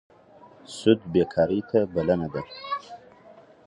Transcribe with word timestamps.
سود 0.77 0.99
بېکارۍ 1.11 1.61
ته 1.69 1.79
بلنه 1.93 2.27
ده. 2.33 2.41